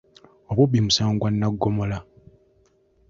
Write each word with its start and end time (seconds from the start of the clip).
Obubbi 0.49 0.79
musango 0.85 1.15
gwa 1.19 1.29
nnaggomola. 1.31 1.97